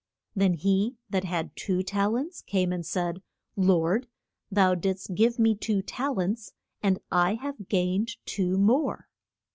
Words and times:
Then 0.35 0.55
he 0.55 0.95
that 1.11 1.25
had 1.25 1.55
two 1.55 1.83
tal 1.83 2.15
ents 2.17 2.41
came 2.41 2.73
and 2.73 2.83
said, 2.83 3.21
Lord, 3.55 4.07
thou 4.49 4.73
didst 4.73 5.13
give 5.13 5.37
me 5.37 5.53
two 5.53 5.83
tal 5.83 6.19
ents 6.19 6.53
and 6.81 6.97
I 7.11 7.35
have 7.35 7.69
gained 7.69 8.15
two 8.25 8.57
more. 8.57 9.09